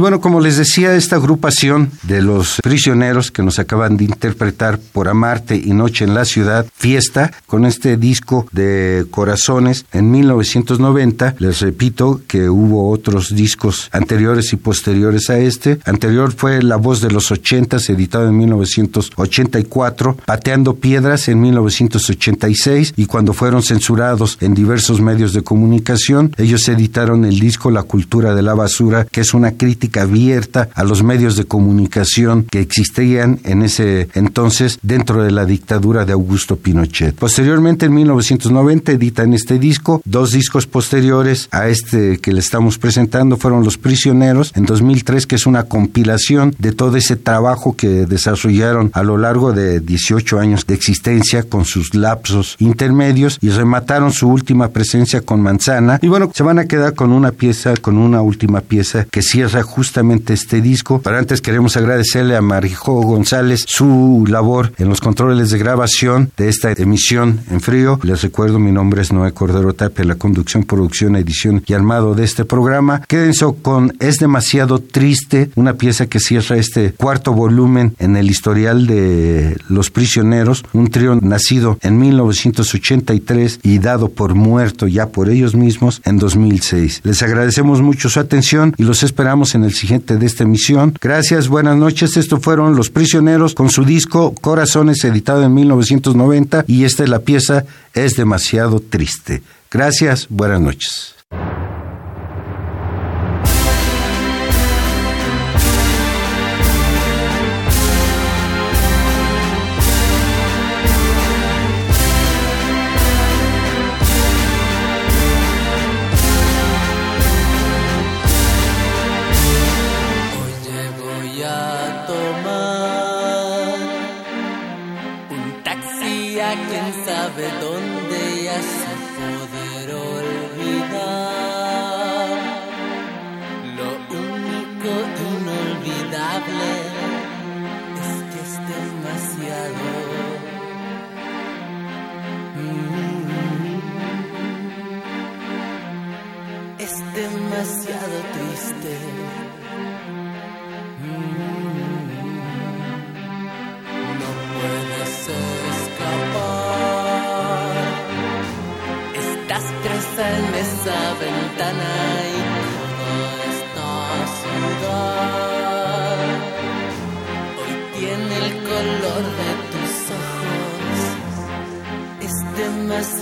Bueno, 0.00 0.20
como 0.20 0.40
les 0.40 0.56
decía, 0.56 0.94
esta 0.94 1.16
agrupación 1.16 1.90
de 2.02 2.22
los 2.22 2.58
prisioneros 2.62 3.30
que 3.30 3.42
nos 3.42 3.58
acaban 3.58 3.96
de 3.96 4.04
interpretar 4.04 4.78
por 4.78 5.08
Amarte 5.08 5.56
y 5.56 5.72
Noche 5.72 6.04
en 6.04 6.14
la 6.14 6.24
Ciudad, 6.24 6.66
Fiesta, 6.74 7.32
con 7.46 7.64
este 7.64 7.96
disco 7.96 8.46
de 8.52 9.06
Corazones 9.10 9.84
en 9.92 10.10
1990. 10.10 11.36
Les 11.38 11.60
repito 11.60 12.22
que 12.26 12.48
hubo 12.48 12.90
otros 12.90 13.34
discos 13.34 13.88
anteriores 13.92 14.52
y 14.52 14.56
posteriores 14.56 15.30
a 15.30 15.38
este. 15.38 15.78
Anterior 15.84 16.32
fue 16.32 16.62
La 16.62 16.76
Voz 16.76 17.00
de 17.00 17.10
los 17.10 17.30
Ochentas, 17.30 17.88
editado 17.90 18.28
en 18.28 18.38
1984, 18.38 20.16
Pateando 20.24 20.76
Piedras 20.76 21.28
en 21.28 21.40
1986 21.40 22.94
y 22.96 23.06
cuando 23.06 23.32
fueron 23.32 23.62
censurados 23.62 24.38
en 24.40 24.54
diversos 24.54 25.00
medios 25.00 25.32
de 25.32 25.42
comunicación, 25.42 26.32
ellos 26.38 26.68
editaron 26.68 27.24
el 27.24 27.38
disco 27.38 27.70
La 27.70 27.82
Cultura 27.82 28.34
de 28.34 28.42
la 28.42 28.54
Basura, 28.54 29.04
que 29.04 29.20
es 29.20 29.34
una 29.34 29.52
crítica 29.52 29.89
abierta 29.98 30.68
a 30.74 30.84
los 30.84 31.02
medios 31.02 31.36
de 31.36 31.44
comunicación 31.44 32.44
que 32.44 32.60
existían 32.60 33.40
en 33.44 33.62
ese 33.62 34.08
entonces 34.14 34.78
dentro 34.82 35.22
de 35.22 35.30
la 35.30 35.46
dictadura 35.46 36.04
de 36.04 36.12
Augusto 36.12 36.56
Pinochet. 36.56 37.14
Posteriormente, 37.14 37.86
en 37.86 37.94
1990, 37.94 38.92
editan 38.92 39.32
este 39.32 39.58
disco. 39.58 40.02
Dos 40.04 40.32
discos 40.32 40.66
posteriores 40.66 41.48
a 41.50 41.68
este 41.68 42.18
que 42.18 42.32
le 42.32 42.40
estamos 42.40 42.78
presentando 42.78 43.36
fueron 43.36 43.64
Los 43.64 43.78
Prisioneros, 43.78 44.52
en 44.54 44.66
2003, 44.66 45.26
que 45.26 45.36
es 45.36 45.46
una 45.46 45.64
compilación 45.64 46.54
de 46.58 46.72
todo 46.72 46.96
ese 46.96 47.16
trabajo 47.16 47.74
que 47.76 48.06
desarrollaron 48.06 48.90
a 48.92 49.02
lo 49.02 49.16
largo 49.16 49.52
de 49.52 49.80
18 49.80 50.38
años 50.38 50.66
de 50.66 50.74
existencia 50.74 51.42
con 51.42 51.64
sus 51.64 51.94
lapsos 51.94 52.56
intermedios 52.58 53.38
y 53.40 53.50
remataron 53.50 54.12
su 54.12 54.28
última 54.28 54.68
presencia 54.68 55.20
con 55.20 55.40
Manzana. 55.40 55.98
Y 56.02 56.08
bueno, 56.08 56.30
se 56.34 56.42
van 56.42 56.58
a 56.58 56.66
quedar 56.66 56.94
con 56.94 57.12
una 57.12 57.32
pieza, 57.32 57.74
con 57.76 57.96
una 57.96 58.22
última 58.22 58.60
pieza 58.60 59.06
que 59.10 59.22
cierra 59.22 59.62
justamente 59.62 59.79
este 59.80 60.60
disco. 60.60 61.00
Para 61.00 61.18
antes 61.18 61.40
queremos 61.40 61.76
agradecerle 61.76 62.36
a 62.36 62.42
Marijo 62.42 63.00
González 63.00 63.64
su 63.66 64.24
labor 64.28 64.72
en 64.78 64.88
los 64.88 65.00
controles 65.00 65.50
de 65.50 65.58
grabación 65.58 66.30
de 66.36 66.48
esta 66.48 66.72
emisión 66.72 67.40
en 67.50 67.60
frío. 67.60 67.98
Les 68.02 68.22
recuerdo, 68.22 68.58
mi 68.58 68.72
nombre 68.72 69.02
es 69.02 69.12
Noé 69.12 69.32
Cordero 69.32 69.72
Tapia, 69.72 70.04
la 70.04 70.16
conducción, 70.16 70.64
producción, 70.64 71.16
edición 71.16 71.62
y 71.66 71.72
armado 71.72 72.14
de 72.14 72.24
este 72.24 72.44
programa. 72.44 73.02
Quédense 73.08 73.46
con 73.62 73.94
Es 74.00 74.16
demasiado 74.16 74.80
triste, 74.80 75.50
una 75.54 75.74
pieza 75.74 76.06
que 76.06 76.20
cierra 76.20 76.56
este 76.56 76.92
cuarto 76.92 77.32
volumen 77.32 77.94
en 77.98 78.16
el 78.16 78.30
historial 78.30 78.86
de 78.86 79.56
Los 79.68 79.90
Prisioneros, 79.90 80.64
un 80.74 80.90
trío 80.90 81.16
nacido 81.16 81.78
en 81.80 81.98
1983 81.98 83.60
y 83.62 83.78
dado 83.78 84.10
por 84.10 84.34
muerto 84.34 84.86
ya 84.86 85.08
por 85.08 85.30
ellos 85.30 85.54
mismos 85.54 86.02
en 86.04 86.18
2006. 86.18 87.00
Les 87.04 87.22
agradecemos 87.22 87.80
mucho 87.80 88.10
su 88.10 88.20
atención 88.20 88.74
y 88.76 88.84
los 88.84 89.02
esperamos 89.02 89.54
en 89.54 89.64
el 89.64 89.69
siguiente 89.72 90.16
de 90.16 90.26
esta 90.26 90.44
emisión. 90.44 90.94
Gracias, 91.00 91.48
buenas 91.48 91.76
noches. 91.76 92.16
Estos 92.16 92.40
fueron 92.40 92.76
Los 92.76 92.90
Prisioneros 92.90 93.54
con 93.54 93.70
su 93.70 93.84
disco 93.84 94.34
Corazones, 94.40 95.04
editado 95.04 95.42
en 95.44 95.54
1990, 95.54 96.64
y 96.66 96.84
esta 96.84 97.04
es 97.04 97.08
la 97.08 97.20
pieza 97.20 97.64
Es 97.94 98.14
demasiado 98.14 98.80
triste. 98.80 99.42
Gracias, 99.70 100.26
buenas 100.28 100.60
noches. 100.60 101.14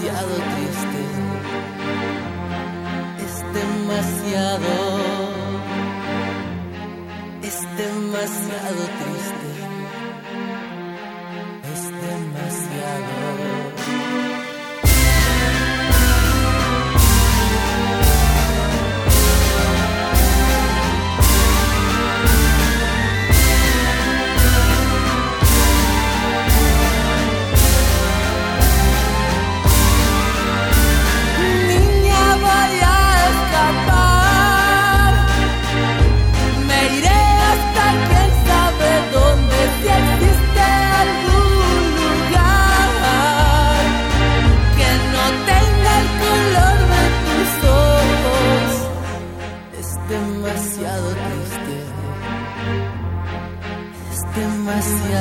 demasiado 0.09 0.37
triste, 0.37 1.03
es 3.25 3.35
demasiado, 3.53 4.75
es 7.43 7.59
demasiado 7.77 8.83
triste, 9.01 9.49
es 11.75 11.83
demasiado. 12.07 13.28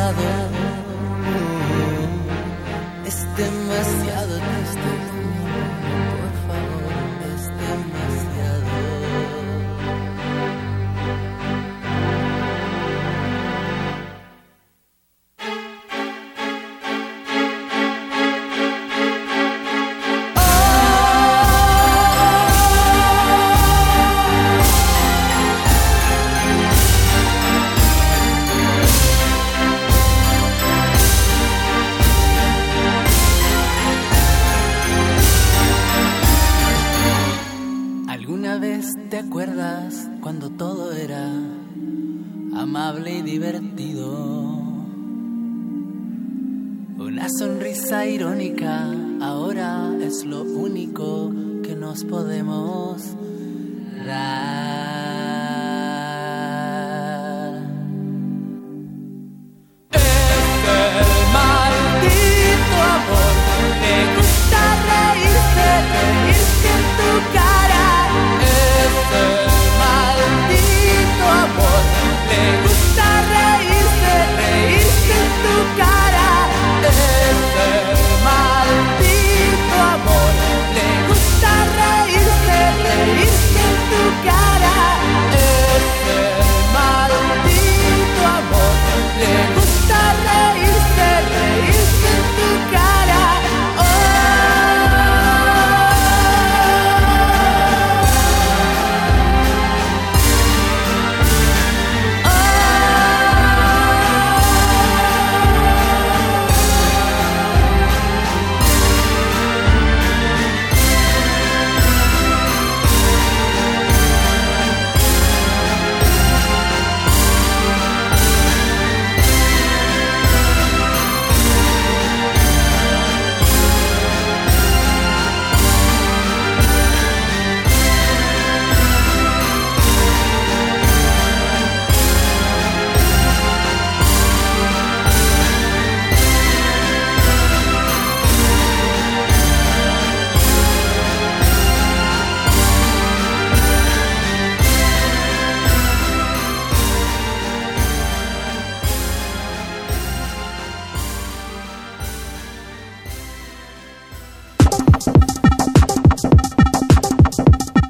another 0.07 0.36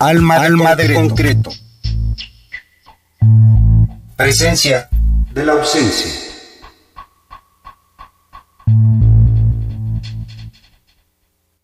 alma, 0.07 0.35
alma 0.35 0.75
de 0.75 0.93
concreto. 0.93 1.51
Presencia 4.15 4.89
de 5.33 5.45
la 5.45 5.53
ausencia. 5.53 6.26